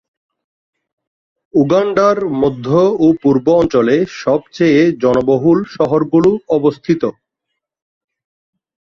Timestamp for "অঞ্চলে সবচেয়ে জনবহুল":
3.61-5.59